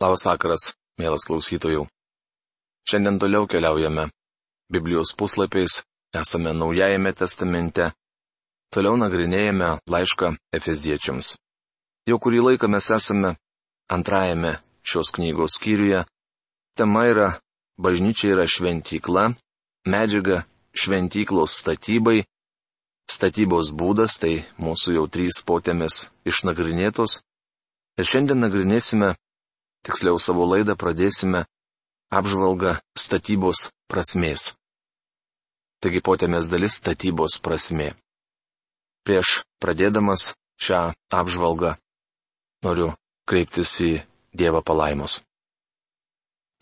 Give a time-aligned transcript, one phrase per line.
[0.00, 0.62] Labas vakaras,
[0.96, 1.82] mielas klausytojų.
[2.88, 4.06] Šiandien toliau keliaujame
[4.72, 5.82] Biblijos puslapiais,
[6.16, 7.90] esame Naujajame testamente,
[8.72, 11.34] toliau nagrinėjame laišką Efeziečiams.
[12.08, 13.34] Jau kurį laiką mes esame
[13.92, 16.06] antrajame šios knygos skyriuje.
[16.80, 17.28] Tema yra
[17.76, 19.30] Bažnyčia yra šventykla,
[19.84, 22.24] medžiaga šventyklos statybai,
[23.04, 27.20] statybos būdas, tai mūsų jau trys potėmės išnagrinėtos.
[28.00, 29.16] Ir šiandien nagrinėsime
[29.86, 31.44] tiksliau savo laidą pradėsime
[32.10, 34.54] apžvalgą statybos prasmės.
[35.80, 37.94] Taigi potėmės dalis statybos prasmė.
[39.06, 40.82] Prieš pradėdamas šią
[41.20, 41.76] apžvalgą
[42.66, 42.92] noriu
[43.28, 43.92] kreiptis į
[44.36, 45.18] Dievą palaimus.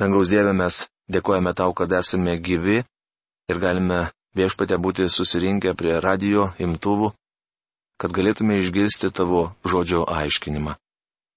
[0.00, 2.78] Dangaus Dieve mes dėkojame tau, kad esame gyvi
[3.50, 4.06] ir galime
[4.38, 7.10] viešpatė būti susirinkę prie radio imtuvų,
[8.00, 10.78] kad galėtume išgirsti tavo žodžio aiškinimą.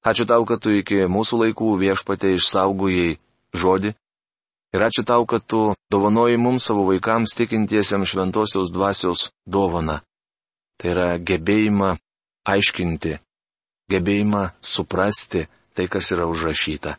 [0.01, 3.19] Ačiū tau, kad tu iki mūsų laikų viešpatė išsaugojai
[3.53, 3.93] žodį.
[4.73, 9.99] Ir ačiū tau, kad tu dovanoji mums savo vaikams tikintiesiems šventosios dvasios dovaną.
[10.81, 11.91] Tai yra gebėjimą
[12.49, 13.19] aiškinti,
[13.93, 16.97] gebėjimą suprasti tai, kas yra užrašyta.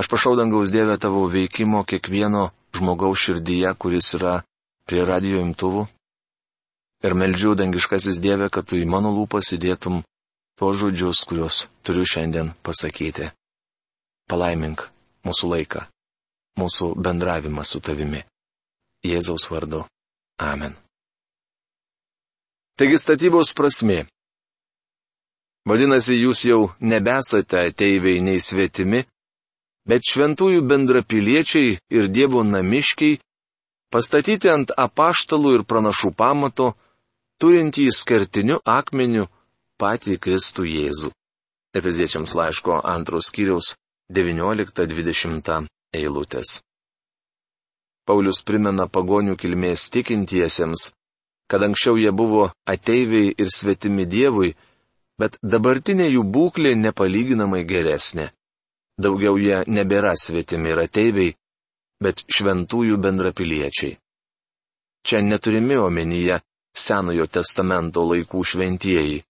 [0.00, 4.38] Aš prašau dangaus Dievę tavo veikimo kiekvieno žmogaus širdyje, kuris yra
[4.88, 5.84] prie radio imtuvų.
[7.04, 10.00] Ir meldžiu dangiškasis Dieve, kad tu į mano lūpas įdėtum
[10.60, 13.30] tuos žodžius, kuriuos turiu šiandien pasakyti.
[14.28, 14.82] Palaimink
[15.24, 15.86] mūsų laiką,
[16.60, 18.20] mūsų bendravimą su tavimi.
[19.00, 19.86] Jėzaus vardu.
[20.36, 20.76] Amen.
[22.76, 24.04] Taigi statybos prasme.
[25.64, 29.00] Vadinasi, jūs jau nebesate ateiviai nei svetimi,
[29.88, 33.16] bet šventųjų bendrapiliečiai ir Dievo namiškiai,
[33.88, 36.74] pastatyti ant apaštalų ir pranašų pamato,
[37.40, 39.30] turintys kertiniu akmeniu
[39.80, 41.10] patį Kristų Jėzų.
[41.76, 43.74] Efeziečiams laiško antros kiriaus
[44.12, 46.58] 19-20 eilutės.
[48.06, 50.88] Paulius primena pagonių kilmės tikintiesiems,
[51.50, 54.50] kad anksčiau jie buvo ateiviai ir svetimi Dievui,
[55.20, 58.30] bet dabartinė jų būklė nepalyginamai geresnė.
[59.00, 61.36] Daugiau jie nebėra svetimi ir ateiviai,
[62.02, 63.96] bet šventųjų bendrapiliečiai.
[65.06, 66.42] Čia neturimi omenyje
[66.76, 69.22] Senojo testamento laikų šventieji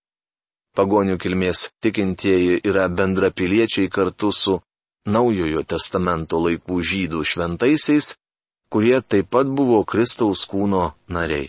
[0.76, 4.60] pagonių kilmės tikintieji yra bendrapiliečiai kartu su
[5.08, 8.14] Naujojo testamento laikų žydų šventaisiais,
[8.70, 11.48] kurie taip pat buvo Kristaus kūno nariai.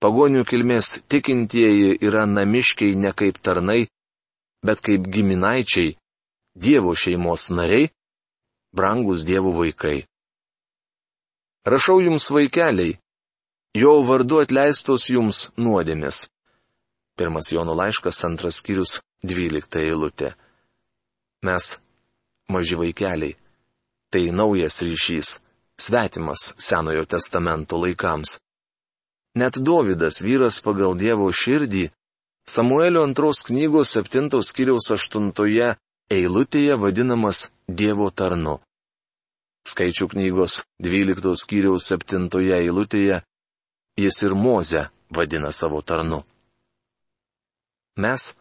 [0.00, 3.82] Pagonių kilmės tikintieji yra namiškiai ne kaip tarnai,
[4.64, 5.96] bet kaip giminaičiai,
[6.56, 7.90] Dievo šeimos nariai,
[8.74, 10.06] brangus Dievo vaikai.
[11.68, 12.96] Rašau jums vaikeliai,
[13.76, 16.24] jo vardu atleistos jums nuodėmės.
[17.20, 20.30] Pirmas Jono laiškas, antras skyrius, dvylikta eilutė.
[21.44, 21.66] Mes,
[22.48, 23.34] maži vaikeliai,
[24.08, 25.34] tai naujas ryšys,
[25.76, 28.38] svetimas Senojo testamento laikams.
[29.36, 31.90] Net Dovydas, vyras pagal Dievo širdį,
[32.48, 35.74] Samuelio antros knygos septintos skyriaus aštuntoje
[36.08, 38.56] eilutėje vadinamas Dievo tarnu.
[39.68, 43.20] Skaičių knygos dvyliktos skyriaus septintoje eilutėje
[44.00, 46.24] jis ir Moze vadina savo tarnu
[48.00, 48.32] mes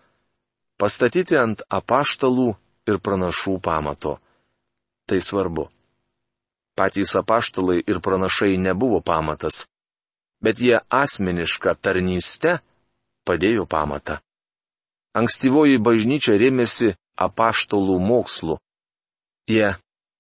[0.79, 2.53] pastatyti ant apaštalų
[2.89, 4.17] ir pranašų pamato.
[5.07, 5.67] Tai svarbu.
[6.77, 9.65] Patys apaštalai ir pranašai nebuvo pamatas,
[10.43, 12.59] bet jie asmenišką tarnystę
[13.27, 14.19] padėjo pamatą.
[15.19, 18.59] Ankstyvoji bažnyčia rėmėsi apaštalų mokslu.
[19.49, 19.73] Jie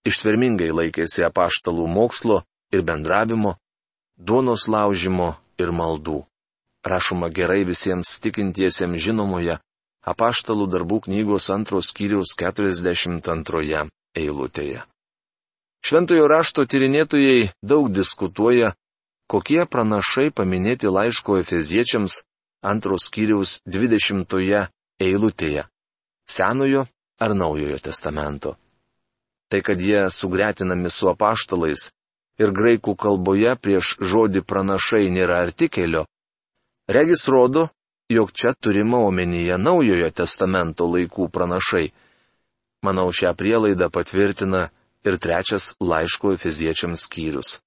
[0.09, 2.41] ištvermingai laikėsi apaštalų mokslo
[2.73, 3.55] ir bendravimo,
[4.17, 6.25] duonos laužimo ir maldų
[6.85, 9.57] rašoma gerai visiems tikintiesiems žinomoje
[10.07, 14.83] apaštalų darbų knygos antros skyriaus 42 eilutėje.
[15.85, 18.73] Šventojo rašto tyrinėtojai daug diskutuoja,
[19.31, 22.21] kokie pranašai paminėti laiško efeziečiams
[22.63, 24.67] antros skyriaus 20
[24.99, 25.63] eilutėje-
[26.35, 26.85] Senojo
[27.19, 28.55] ar Naujojo testamento.
[29.49, 31.89] Tai, kad jie sugretinami su apaštalais
[32.39, 36.05] ir graikų kalboje prieš žodį pranašai nėra artikelio,
[36.89, 37.67] Regis rodo,
[38.09, 41.91] jog čia turima omenyje naujojo testamento laikų pranašai.
[42.81, 44.69] Manau, šią prielaidą patvirtina
[45.05, 47.59] ir trečias laiško efiziečiams skyrius.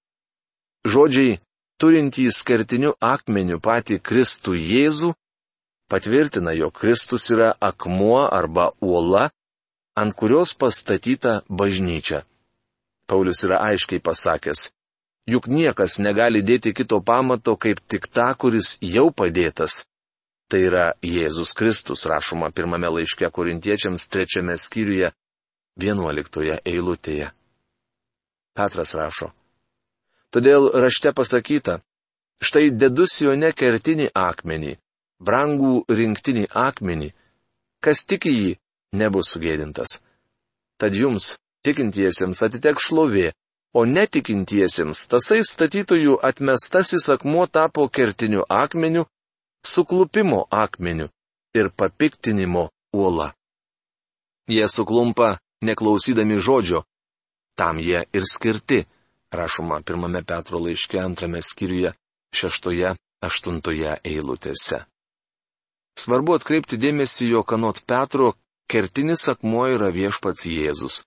[0.82, 1.38] Žodžiai,
[1.78, 5.12] turintys skertiniu akmeniu patį Kristų Jėzų,
[5.86, 9.28] patvirtina, jog Kristus yra akmuo arba uola,
[9.94, 12.24] ant kurios pastatyta bažnyčia.
[13.06, 14.72] Paulius yra aiškiai pasakęs,
[15.30, 19.84] Juk niekas negali dėti kito pamato kaip tik tą, kuris jau padėtas.
[20.50, 25.12] Tai yra Jėzus Kristus, rašoma pirmame laiške korintiečiams trečiame skyriuje,
[25.78, 27.30] vienuoliktoje eilutėje.
[28.52, 29.30] Petras rašo.
[30.32, 31.78] Todėl rašte pasakyta,
[32.42, 34.74] štai dedus jo nekertinį akmenį,
[35.22, 37.12] brangų rinktinį akmenį,
[37.84, 38.56] kas tik jį
[38.98, 40.00] nebus sugėdintas.
[40.80, 43.30] Tad jums, tikintiesiems, atiteks šlovė,
[43.72, 49.06] o netikintiesiems tasai statytojų atmestasis akmuo tapo kertiniu akmeniu,
[49.64, 51.08] suklupimo akmeniu
[51.54, 53.32] ir papiktinimo uola.
[54.48, 56.82] Jie suklumpa neklausydami žodžio,
[57.56, 58.84] tam jie ir skirti,
[59.32, 61.92] rašoma pirmame Petro laiške antrame skyriuje,
[62.34, 64.82] šeštoje, aštuntoje eilutėse.
[65.98, 68.32] Svarbu atkreipti dėmesį, jog anot Petro
[68.68, 71.02] kertinis akmuo yra viešpats Jėzus.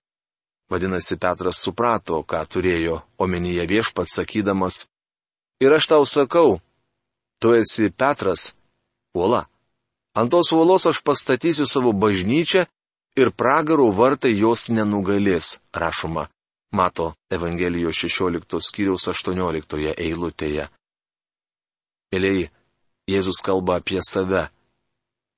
[0.70, 4.86] Vadinasi, Petras suprato, ką turėjo omenyje viešpats sakydamas.
[5.62, 6.58] Ir aš tau sakau,
[7.38, 8.50] tu esi Petras,
[9.14, 9.46] uola.
[10.16, 12.64] Ant tos uolos aš pastatysiu savo bažnyčią
[13.20, 16.26] ir pragarų vartai jos nenugalės, rašoma,
[16.72, 20.66] mato Evangelijos 16 skyriaus 18 eilutėje.
[22.12, 22.50] Mėlyjei,
[23.06, 24.48] Jėzus kalba apie save.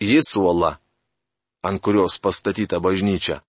[0.00, 0.78] Jis uola,
[1.60, 3.42] ant kurios pastatyta bažnyčia.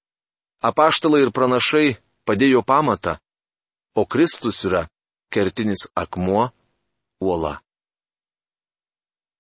[0.60, 1.98] Apaštalai ir pranašai
[2.28, 3.16] padėjo pamatą,
[3.96, 4.84] o Kristus yra
[5.32, 6.50] kertinis akmuo,
[7.24, 7.60] uola.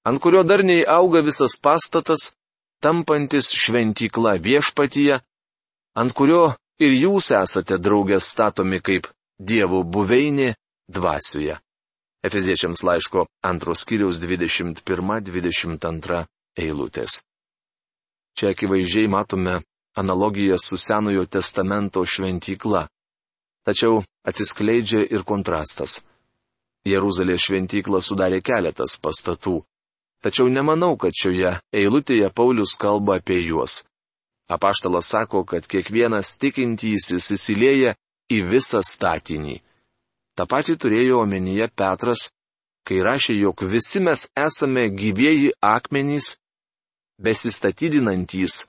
[0.08, 2.32] Ant kurio darniai auga visas pastatas,
[2.80, 5.20] tampantis šventykla viešpatyje,
[6.00, 10.56] ant kurio ir jūs esate draugės statomi kaip dievų buveinė
[10.88, 11.60] dvasioje.
[12.24, 16.26] Efeziečiams laiško antros kiriaus 21-22
[16.60, 17.24] eilutės.
[18.36, 19.62] Čia akivaizdžiai matome
[19.96, 22.88] analogija su Senojo testamento šventykla.
[23.66, 26.02] Tačiau atsiskleidžia ir kontrastas.
[26.88, 29.60] Jeruzalės šventyklą sudarė keletas pastatų.
[30.24, 33.84] Tačiau nemanau, kad šioje eilutėje Paulius kalba apie juos.
[34.50, 37.94] Apaštalas sako, kad kiekvienas tikintysis įsilieja
[38.32, 39.60] į visą statinį.
[40.36, 42.30] Ta pati turėjo omenyje Petras,
[42.88, 46.38] kai rašė, jog visi mes esame gyvieji akmenys,
[47.20, 48.64] besistatydinantys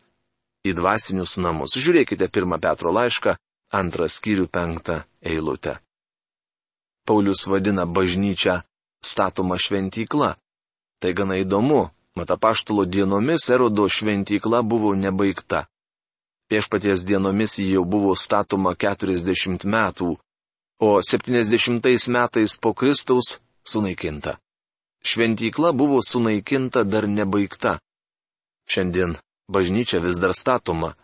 [0.66, 1.76] į dvasinius namus.
[1.80, 3.36] Žiūrėkite pirmą Petro laišką,
[3.72, 5.78] antrą skyrių penktą eilutę.
[7.06, 8.60] Paulius vadina bažnyčią
[9.04, 10.36] statoma šventykla.
[11.00, 15.64] Tai gana įdomu, mat apaštulo dienomis erodo šventykla buvo nebaigta.
[16.50, 20.16] Viešpaties dienomis ji jau buvo statoma 40 metų,
[20.82, 24.36] o 70 metais po Kristaus sunaikinta.
[25.00, 27.78] Šventykla buvo sunaikinta dar nebaigta.
[28.68, 29.16] Šiandien
[29.50, 30.94] bažnyčia vis dar statoma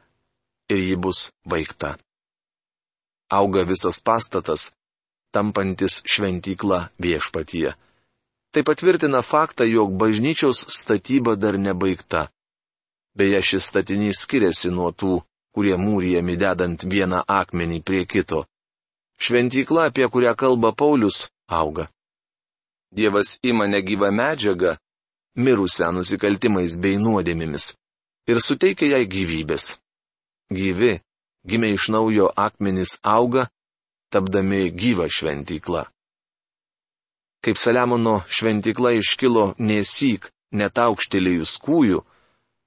[0.70, 1.96] ir ji bus baigta.
[3.30, 4.70] Auga visas pastatas,
[5.34, 7.74] tampantis šventykla viešpatyje.
[8.52, 12.28] Tai patvirtina faktą, jog bažnyčiaus statyba dar nebaigta.
[13.18, 15.18] Beje, šis statinys skiriasi nuo tų,
[15.54, 18.44] kurie mūrijami dedant vieną akmenį prie kito.
[19.18, 21.88] Šventykla, apie kurią kalba Paulius, auga.
[22.92, 24.76] Dievas ima negyvą medžiagą,
[25.36, 27.74] mirusią nusikaltimais bei nuodėmimis
[28.26, 29.76] ir suteikia jai gyvybės.
[30.52, 31.00] Gyvi,
[31.46, 33.48] gimė iš naujo akmenys auga,
[34.10, 35.86] tapdami gyvą šventyklą.
[37.42, 42.00] Kaip Saliamono šventykla iškilo nesyk, net aukštelėjus kūjų,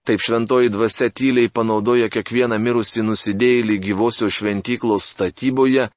[0.08, 5.90] taip šventoji dvasia tyliai panaudoja kiekvieną mirusį nusidėjėlį gyvosios šventyklos statyboje,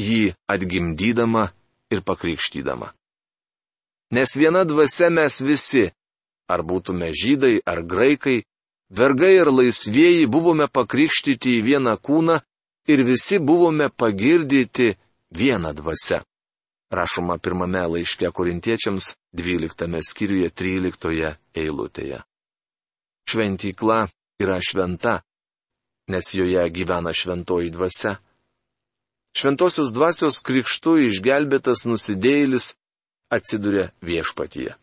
[0.00, 1.50] jį atgimdydama
[1.92, 2.92] ir pakrikštydama.
[4.14, 5.84] Nes viena dvasia mes visi,
[6.48, 8.44] ar būtume žydai ar graikai,
[8.90, 12.40] Vergai ir laisvieji buvome pakrikštyti į vieną kūną
[12.88, 14.94] ir visi buvome pagirdyti
[15.32, 16.20] vieną dvasę.
[16.92, 22.20] Rašoma pirmame laiške korintiečiams 12 skyriuje 13 eilutėje.
[23.28, 24.04] Šventykla
[24.38, 25.22] yra šventa,
[26.12, 28.18] nes joje gyvena šventoji dvasia.
[29.34, 32.76] Šventosios dvasios krikštų išgelbėtas nusidėjėlis
[33.32, 34.76] atsiduria viešpatyje.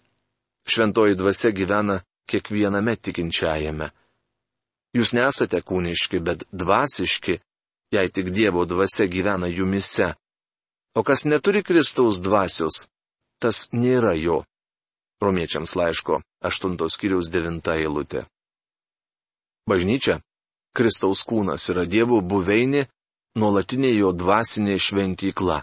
[0.68, 3.92] Šventoji dvasia gyvena kiekviename tikinčiajame.
[4.96, 7.38] Jūs nesate kūniški, bet dvasiški,
[7.96, 10.14] jei tik Dievo dvasia gyvena jumise.
[10.96, 12.86] O kas neturi Kristaus dvasios,
[13.40, 14.42] tas nėra jo.
[15.22, 18.26] Romiečiams laiško 8 skyriaus 9 eilutė.
[19.70, 20.20] Bažnyčia,
[20.76, 22.88] Kristaus kūnas yra Dievo buveinė,
[23.38, 25.62] nuolatinė jo dvasinė šventykla.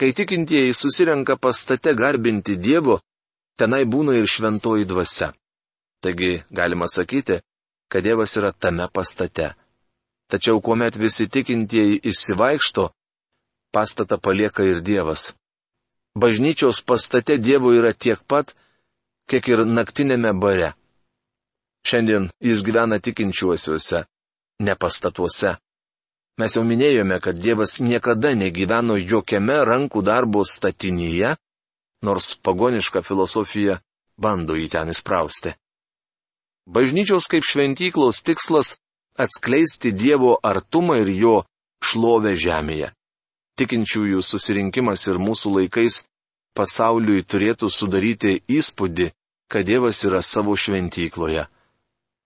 [0.00, 2.98] Kai tikintieji susirenka pastate garbinti Dievo,
[3.60, 5.34] tenai būna ir šventoji dvasia.
[6.00, 7.40] Taigi galima sakyti,
[7.90, 9.54] kad Dievas yra tame pastate.
[10.30, 12.84] Tačiau kuomet visi tikintieji išsivaikšto,
[13.74, 15.32] pastatą palieka ir Dievas.
[16.14, 18.54] Bažnyčios pastate Dievo yra tiek pat,
[19.28, 20.72] kiek ir naktinėme bare.
[21.86, 24.04] Šiandien jis gyvena tikinčiuosiuose,
[24.66, 25.56] ne pastatuose.
[26.38, 31.34] Mes jau minėjome, kad Dievas niekada negyveno jokiame rankų darbo statinyje,
[32.06, 33.80] nors pagoniška filosofija
[34.16, 35.54] bando jį ten įsprausti.
[36.70, 38.76] Bažnyčios kaip šventyklos tikslas-
[39.24, 41.36] atskleisti Dievo artumą ir jo
[41.82, 42.92] šlovę žemėje.
[43.58, 46.04] Tikinčiųjų susirinkimas ir mūsų laikais
[46.54, 49.10] pasauliui turėtų sudaryti įspūdį,
[49.50, 51.48] kad Dievas yra savo šventykloje.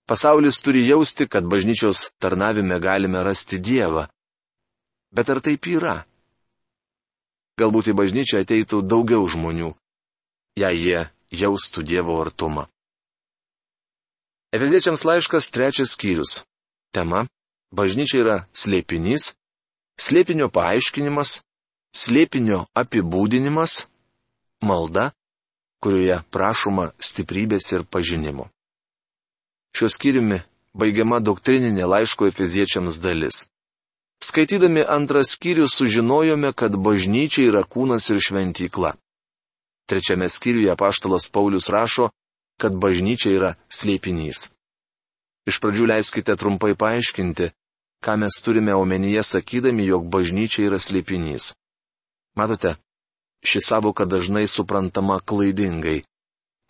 [0.07, 4.09] Pasaulis turi jausti, kad bažnyčios tarnavime galime rasti Dievą.
[5.11, 6.05] Bet ar taip yra?
[7.57, 9.73] Galbūt į bažnyčią ateitų daugiau žmonių,
[10.61, 11.01] jei jie
[11.33, 12.69] jaustų Dievo artumą.
[14.55, 16.45] Efeziečiams laiškas trečias skyrius.
[16.95, 17.27] Tema-
[17.79, 19.35] bažnyčia yra slėpinys,
[19.99, 21.43] slėpinio paaiškinimas,
[21.91, 23.89] slėpinio apibūdinimas,
[24.63, 25.11] malda,
[25.83, 28.47] kurioje prašoma stiprybės ir pažinimo.
[29.75, 30.39] Šiuo skyriumi
[30.71, 33.49] baigiama doktrininė laiško efeziečiams dalis.
[34.23, 38.95] Skaitydami antrą skyrių sužinojome, kad bažnyčia yra kūnas ir šventykla.
[39.91, 42.13] Trečiame skyriuje paštalas Paulius rašo,
[42.61, 44.51] kad bažnyčia yra slėpinys.
[45.49, 47.51] Iš pradžių leiskite trumpai paaiškinti,
[48.05, 51.53] ką mes turime omenyje sakydami, jog bažnyčia yra slėpinys.
[52.37, 52.77] Matote,
[53.45, 56.03] ši savoka dažnai suprantama klaidingai.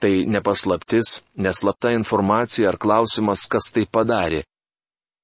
[0.02, 4.42] Tai nepaslaptis, neslapta informacija ar klausimas, kas tai padarė.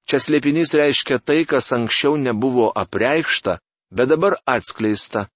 [0.08, 3.58] Čia slėpinys reiškia tai, kas anksčiau nebuvo apreikšta,
[3.90, 5.26] bet dabar atskleista.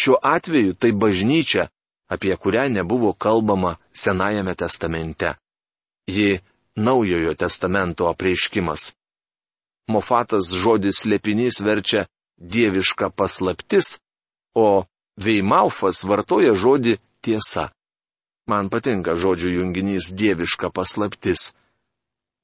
[0.00, 1.68] Šiuo atveju tai bažnyčia,
[2.08, 5.34] apie kurią nebuvo kalbama Senajame testamente.
[6.08, 6.40] Ji
[6.76, 8.92] Naujojo testamento apreiškimas.
[9.90, 12.04] Mofatas žodis slėpinys verčia
[12.38, 13.98] dieviška paslaptis,
[14.54, 14.86] o
[15.18, 17.72] Veimaufas vartoja žodį tiesa.
[18.46, 21.50] Man patinka žodžių junginys dieviška paslaptis.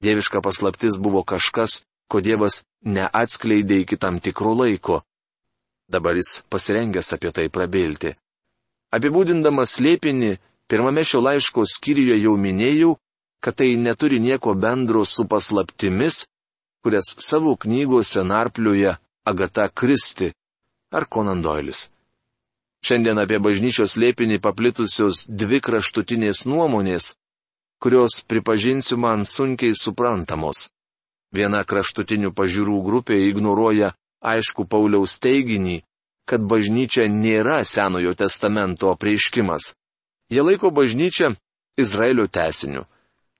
[0.03, 5.01] Dieviška paslaptis buvo kažkas, ko Dievas neatskleidė iki tam tikro laiko.
[5.87, 8.17] Dabar jis pasirengęs apie tai prabilti.
[8.93, 10.35] Apibūdindamas slėpinį,
[10.69, 12.95] pirmame šio laiško skyriuje jau minėjau,
[13.41, 16.25] kad tai neturi nieko bendro su paslaptimis,
[16.83, 20.31] kurias savo knygose narpliuoja Agata Kristi
[20.91, 21.89] ar Konandoilis.
[22.85, 27.15] Šiandien apie bažnyčios lėpinį paplitusios dvi kraštutinės nuomonės,
[27.81, 30.69] kurios, pripažinsiu, man sunkiai suprantamos.
[31.33, 35.81] Viena kraštutinių pažiūrų grupė ignoruoja aišku Pauliaus teiginį,
[36.29, 39.73] kad bažnyčia nėra Senojo testamento apreiškimas.
[40.29, 41.35] Jie laiko bažnyčią
[41.77, 42.85] Izraelio tesiniu.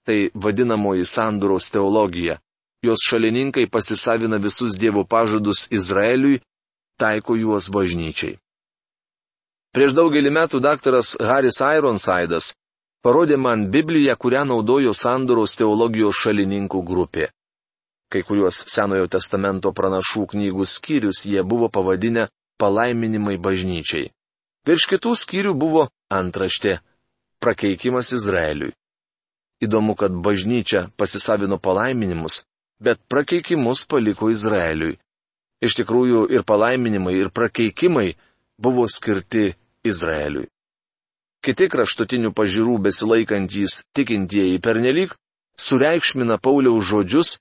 [0.06, 2.38] Tai vadinamoji sandoros teologija.
[2.86, 6.42] Jos šalininkai pasisavina visus Dievo pažadus Izraeliui,
[6.98, 8.38] taiko juos bažnyčiai.
[9.74, 12.54] Prieš daugelį metų daktaras Haris Ironsidas
[13.04, 17.27] parodė man Bibliją, kurią naudojo sandoros teologijos šalininkų grupė.
[18.10, 22.30] Kai kuriuos Senojo testamento pranašų knygų skyrius jie buvo pavadinę
[22.62, 24.12] palaiminimai bažnyčiai.
[24.65, 26.79] Virš kitų skyrių buvo antraštė-
[27.43, 28.74] prakeikimas Izraeliui.
[29.62, 32.43] Įdomu, kad bažnyčia pasisavino palaiminimus,
[32.79, 34.97] bet prakeikimus paliko Izraeliui.
[35.62, 38.15] Iš tikrųjų ir palaiminimai, ir prakeikimai
[38.59, 39.53] buvo skirti
[39.85, 40.50] Izraeliui.
[41.45, 45.13] Kiti kraštutinių pažiūrų besilaikantys tikintieji pernelyg
[45.57, 47.38] sureikšmina Pauliaus žodžius,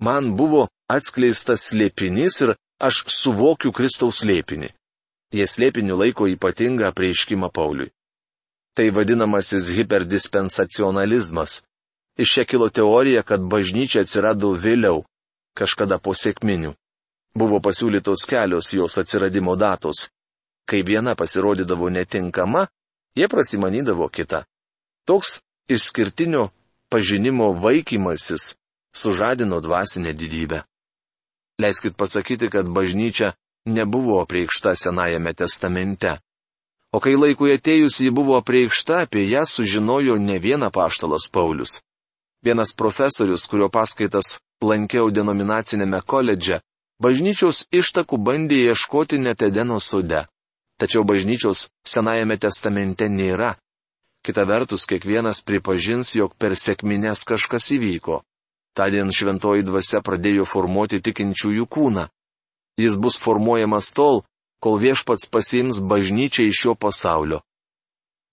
[0.00, 4.72] man buvo atskleistas slėpinys ir aš suvokiu Kristaus slėpinį.
[5.34, 7.92] Jie slėpiniu laiko ypatingą prieiškimą Pauliui.
[8.74, 11.62] Tai vadinamasis hiperdispensacionalizmas.
[12.18, 15.04] Iš čia kilo teorija, kad bažnyčia atsirado vėliau,
[15.58, 16.72] kažkada po sėkminių.
[17.38, 20.08] Buvo pasiūlytos kelios jos atsiradimo datos
[20.68, 22.66] kai viena pasirodydavo netinkama,
[23.16, 24.44] jie prasimanydavo kitą.
[25.08, 26.50] Toks išskirtinio
[26.92, 28.54] pažinimo vaikymasis
[28.92, 30.62] sužadino dvasinę didybę.
[31.58, 33.32] Leiskit pasakyti, kad bažnyčia
[33.66, 36.18] nebuvo apreikšta Senajame testamente.
[36.94, 41.80] O kai laikui atėjus ji buvo apreikšta, apie ją sužinojo ne viena paštalas Paulius.
[42.46, 46.60] Vienas profesorius, kurio paskaitas lankiau denominacinėme koledže,
[47.02, 50.24] bažnyčios ištakų bandė ieškoti net Edeno sude.
[50.78, 53.56] Tačiau bažnyčios Senajame testamente nėra.
[54.22, 58.22] Kita vertus, kiekvienas pripažins, jog per sėkmines kažkas įvyko.
[58.78, 62.04] Tadien šventoji dvasia pradėjo formuoti tikinčiųjų kūną.
[62.78, 64.22] Jis bus formuojamas tol,
[64.62, 67.40] kol viešpats pasiims bažnyčią iš šio pasaulio.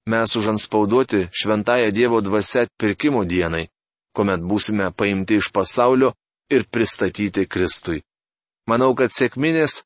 [0.05, 3.65] Mes užanspauduoti šventąją Dievo dvasia atpirkimo dienai,
[4.13, 6.13] kuomet būsime paimti iš pasaulio
[6.53, 8.03] ir pristatyti Kristui.
[8.69, 9.81] Manau, kad sėkminės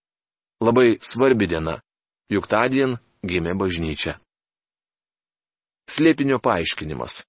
[0.59, 1.79] labai svarbi diena
[2.27, 4.19] juk tądien gimė bažnyčia.
[5.89, 7.23] Slėpinio paaiškinimas.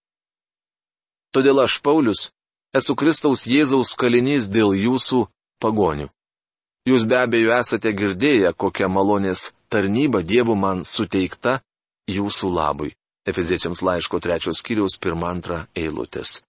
[1.30, 2.32] Todėl aš, Paulius,
[2.76, 5.26] esu Kristaus Jėzaus kalinys dėl jūsų
[5.62, 6.08] pagonių.
[6.88, 11.60] Jūs be abejo esate girdėję, kokia malonės tarnyba Dievo man suteikta
[12.08, 12.94] jūsų labui.
[13.28, 16.40] Efeziečiams laiško trečios kiriaus pirmą antrą eilutės.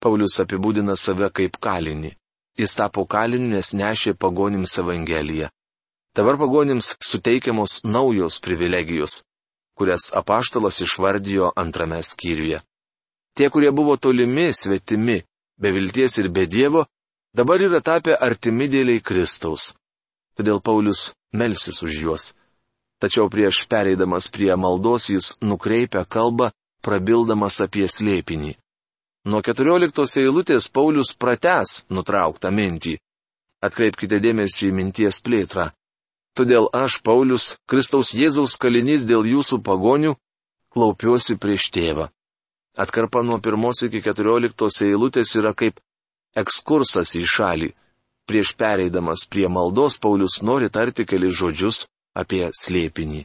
[0.00, 2.14] Paulius apibūdina save kaip kalinį.
[2.56, 5.50] Jis tapo kaliniu, nes nešė pagonims Evangeliją.
[6.16, 9.20] Dabar pagonims suteikiamos naujos privilegijos,
[9.76, 12.62] kurias apaštalas išvardijo antrame skyriuje.
[13.36, 15.20] Tie, kurie buvo tolimi, svetimi,
[15.60, 16.86] be vilties ir be Dievo,
[17.36, 19.74] dabar yra tapę artimi dėliai Kristaus.
[20.36, 22.32] Todėl Paulius melsis už juos.
[23.00, 26.48] Tačiau prieš pereidamas prie maldos jis nukreipia kalbą,
[26.80, 28.54] prabildamas apie slėpinį.
[29.28, 32.96] Nuo 14 eilutės Paulius prates nutrauktą mintį.
[33.66, 35.72] Atkreipkite dėmesį į minties plėtrą.
[36.36, 40.14] Todėl aš, Paulius, Kristaus Jėzaus kalinys dėl jūsų pagonių,
[40.72, 42.10] klaupiuosi prieš tėvą.
[42.76, 45.80] Atkarpa nuo pirmos iki keturioliktos eilutės yra kaip
[46.36, 47.70] ekskursas į šalį.
[48.28, 53.22] Prieš pereidamas prie maldos Paulius nori tarti keli žodžius apie slėpinį.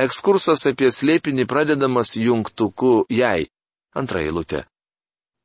[0.00, 3.50] Ekskursas apie slėpinį pradedamas jungtuku jai.
[3.92, 4.64] Antra eilutė.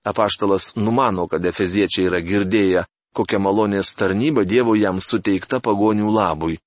[0.07, 6.61] Apaštalas numano, kad efeziečiai yra girdėję, kokia malonės tarnyba Dievo jam suteikta pagonių labui.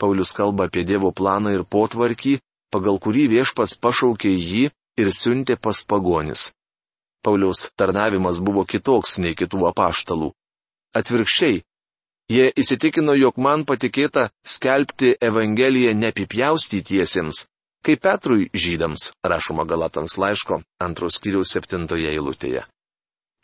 [0.00, 2.38] Paulius kalba apie Dievo planą ir potvarkį,
[2.72, 4.68] pagal kurį viešpas pašaukė jį
[4.98, 6.50] ir siuntė pas pagonis.
[7.22, 10.30] Pauliaus tarnavimas buvo kitoks nei kitų apaštalų.
[10.98, 11.62] Atvirkščiai,
[12.32, 17.46] jie įsitikino, jog man patikėta skelbti Evangeliją nepipjaustytiesiems,
[17.84, 22.64] kaip Petrui žydams, rašoma Galatams laiško antros kiriaus septintoje eilutėje.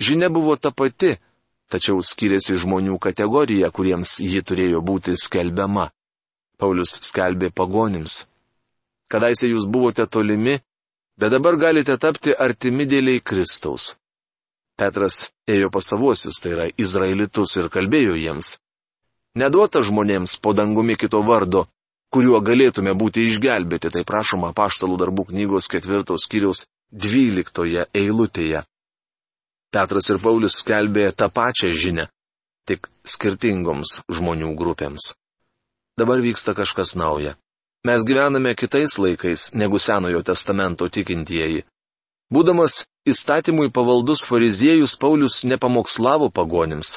[0.00, 1.14] Žinia buvo ta pati,
[1.70, 5.90] tačiau skiriasi žmonių kategorija, kuriems ji turėjo būti skelbiama.
[6.58, 8.24] Paulius skelbė pagonims.
[9.10, 10.58] Kadaise jūs buvote tolimi,
[11.20, 13.94] bet dabar galite tapti artimi dėliai Kristaus.
[14.78, 18.56] Petras ėjo pas savuosius, tai yra izraelitus, ir kalbėjo jiems.
[19.38, 21.66] Neduota žmonėms po dangumi kito vardo,
[22.14, 28.62] kuriuo galėtume būti išgelbėti, tai prašoma paštalų darbų knygos ketvirtos kiriaus dvyliktoje eilutėje.
[29.74, 32.06] Petras ir Paulius skelbė tą pačią žinę,
[32.66, 35.14] tik skirtingoms žmonių grupėms.
[35.98, 37.34] Dabar vyksta kažkas nauja.
[37.86, 41.66] Mes gyvename kitais laikais negu Senojo testamento tikintieji.
[42.32, 46.94] Būdamas įstatymui pavaldus fariziejus Paulius nepamokslavo pagonims.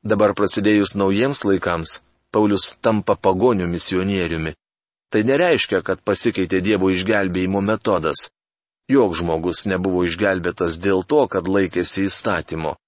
[0.00, 2.00] Dabar prasidėjus naujiems laikams,
[2.32, 4.54] Paulius tampa pagonių misionieriumi.
[5.12, 8.24] Tai nereiškia, kad pasikeitė Dievo išgelbėjimo metodas.
[8.88, 12.78] Jok žmogus nebuvo išgelbėtas dėl to, kad laikėsi įstatymo.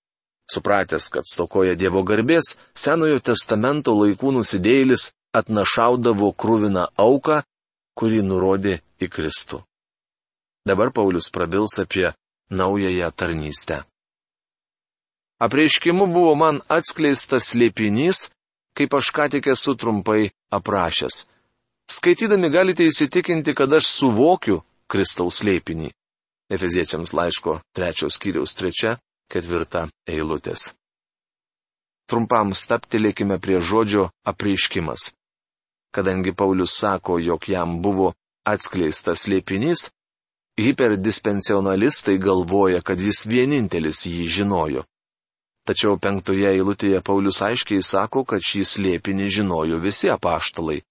[0.48, 7.42] Supratęs, kad stokoja Dievo garbės, Senojo testamento laikų nusidėjėlis atnašaudavo krūviną auką,
[7.96, 9.62] kurį nurodė į Kristų.
[10.66, 12.12] Dabar Paulius prabils apie
[12.50, 13.84] naująją tarnystę.
[15.38, 18.30] Apreiškimu buvo man atskleistas liepinys,
[18.76, 21.26] kaip aš ką tik esu trumpai aprašęs.
[21.86, 25.92] Skaitydami galite įsitikinti, kad aš suvokiu Kristaus liepinį.
[26.50, 28.96] Efeziečiams laiško trečios kiriaus trečia,
[29.30, 30.72] ketvirta eilutės.
[32.06, 35.10] Trumpam staptelėkime prie žodžio apreiškimas.
[35.90, 38.12] Kadangi Paulius sako, jog jam buvo
[38.46, 39.88] atskleistas liepinys,
[40.60, 44.84] hiperdispensionalistai galvoja, kad jis vienintelis jį žinojo.
[45.66, 50.84] Tačiau penktoje eilutėje Paulius aiškiai sako, kad šį slėpinį žinojo visi apaštalai.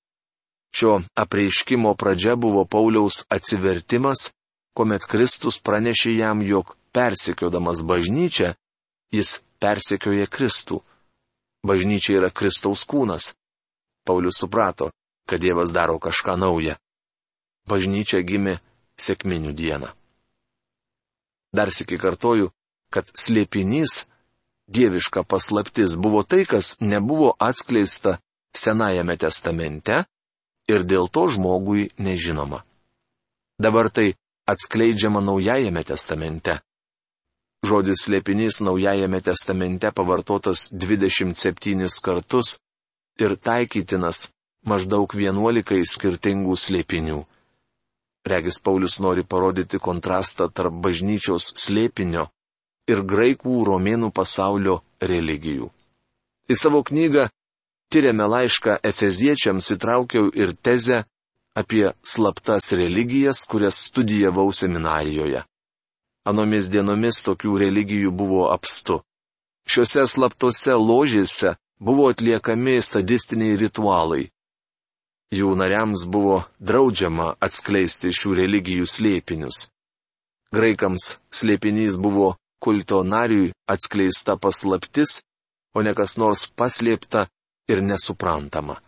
[0.75, 4.33] Šio apreiškimo pradžia buvo Pauliaus atsivertimas,
[4.75, 8.51] kuomet Kristus pranešė jam, jog persekiodamas bažnyčią,
[9.15, 10.81] jis persekioja Kristų.
[11.65, 13.33] Bažnyčia yra Kristaus kūnas.
[14.05, 14.91] Paulius suprato,
[15.25, 16.75] kad Dievas daro kažką naują.
[17.65, 18.59] Bažnyčia gimė
[19.01, 19.89] sėkminių dieną.
[21.55, 22.51] Dar sėki kartoju,
[22.93, 24.05] kad slėpinys,
[24.69, 28.19] dieviška paslaptis buvo tai, kas nebuvo atskleista
[28.55, 30.05] Senajame testamente
[30.71, 32.61] ir dėl to žmogui nežinoma.
[33.59, 34.13] Dabar tai
[34.47, 36.61] atskleidžiama Naujajame testamente.
[37.63, 42.57] Žodis slėpinys Naujajame testamente pavartotas 27 kartus
[43.21, 44.27] ir taikytinas
[44.65, 47.21] maždaug vienuolikai skirtingų slėpinių.
[48.25, 52.27] Regis Paulius nori parodyti kontrastą tarp bažnyčios slėpinio
[52.89, 55.69] ir graikų romėnų pasaulio religijų.
[56.49, 57.29] Į savo knygą
[57.93, 61.03] Tyriame laišką Efeziečiams įtraukiau ir tezę
[61.55, 65.43] apie slaptas religijas, kurias studijavau seminarijoje.
[66.25, 69.01] Anomis dienomis tokių religijų buvo apstu.
[69.69, 74.23] Šiuose slaptose ložėse buvo atliekami sadistiniai ritualai.
[75.33, 79.67] Jų nariams buvo draudžiama atskleisti šių religijų slėpinius.
[80.53, 85.19] Graikams slėpinys buvo kulto nariui atskleista paslaptis,
[85.75, 87.27] o ne kas nors paslėpta
[87.69, 88.79] ir nesuprantama.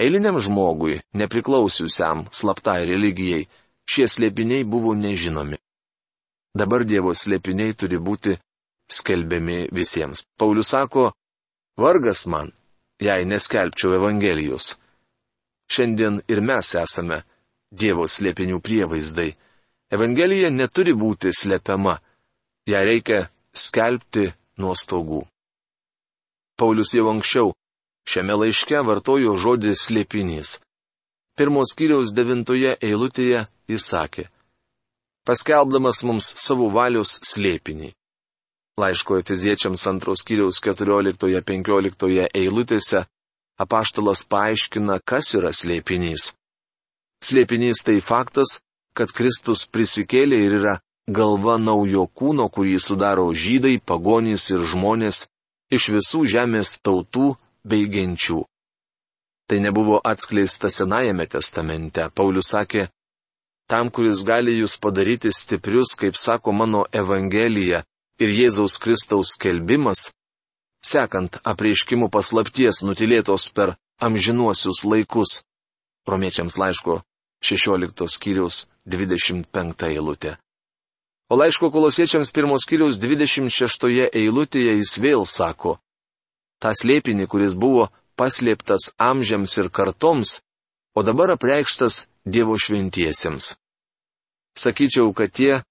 [0.00, 3.46] Eiliniam žmogui, nepriklausiusiam slaptai religijai,
[3.88, 5.60] šie slėpiniai buvo nežinomi.
[6.56, 8.36] Dabar Dievo slėpiniai turi būti
[8.90, 10.24] skelbiami visiems.
[10.38, 11.10] Paulius sako,
[11.78, 12.50] vargas man,
[13.00, 14.74] jei neskelbčiau Evangelijos.
[15.70, 17.22] Šiandien ir mes esame
[17.70, 19.30] Dievo slėpinių prievaizdai.
[19.90, 21.96] Evangelija neturi būti slepiama,
[22.66, 23.22] ją reikia
[23.54, 24.26] skelbti
[24.58, 25.22] nuo stogų.
[26.58, 27.54] Paulius jau anksčiau
[28.10, 30.56] Šiame laiške vartojo žodį slėpinys.
[31.38, 34.24] Pirmos kiriaus devintoje eilutėje jis sakė,
[35.28, 37.92] paskelbdamas mums savo valios slėpinį.
[38.80, 43.04] Laiško Efeziečiams antros kiriaus 14-15 eilutėse
[43.60, 46.30] apaštalas paaiškina, kas yra slėpinys.
[47.20, 48.56] Slėpinys tai faktas,
[48.96, 50.78] kad Kristus prisikėlė ir yra
[51.08, 55.26] galva naujo kūno, kurį sudaro žydai, pagonys ir žmonės
[55.70, 58.40] iš visų žemės tautų bei genčių.
[59.50, 62.06] Tai nebuvo atskleista Senajame testamente.
[62.14, 62.86] Paulius sakė,
[63.70, 67.84] tam, kuris gali jūs padaryti stiprius, kaip sako mano Evangelija
[68.20, 70.10] ir Jėzaus Kristaus kelbimas,
[70.82, 75.42] sekant apreiškimų paslapties nutilėtos per amžinuosius laikus.
[76.08, 77.02] Romiečiams laiško
[77.44, 80.34] 16 skyriaus 25 eilutė.
[81.30, 85.78] O laiško kolosiečiams 1 skyriaus 26 eilutėje jis vėl sako,
[86.58, 87.86] tą slėpinį, kuris buvo
[88.18, 90.40] paslėptas amžiams ir kartoms,
[90.98, 93.59] o dabar apreikštas Dievo šventiesiems.
[94.58, 95.62] Sakyčiau, kad tie,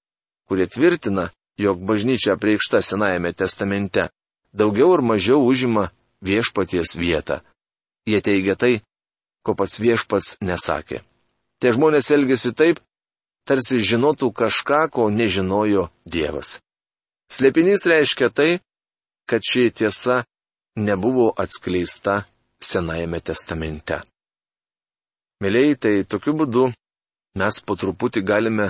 [0.47, 4.09] kurie tvirtina, jog bažnyčia apreikšta Senajame testamente,
[4.53, 5.89] daugiau ar mažiau užima
[6.23, 7.41] viešpaties vietą.
[8.07, 8.79] Jie teigia tai,
[9.43, 11.03] ko pats viešpats nesakė.
[11.59, 12.79] Tie žmonės elgesi taip,
[13.43, 16.59] tarsi žinotų kažką, ko nežinojo Dievas.
[17.29, 18.51] Slėpinys reiškia tai,
[19.29, 20.23] kad ši tiesa
[20.79, 22.23] nebuvo atskleista
[22.59, 24.01] Senajame testamente.
[25.39, 26.65] Mėlyi, tai tokiu būdu
[27.39, 28.67] mes po truputį galime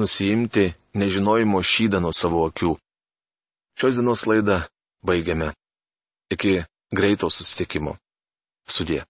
[0.00, 0.64] nusijimti
[1.00, 2.72] nežinojimo šydą nuo savo akių.
[3.78, 4.60] Šios dienos laidą
[5.06, 5.52] baigiame.
[6.34, 6.54] Iki
[6.96, 7.96] greito susitikimo.
[8.68, 9.02] Sudė.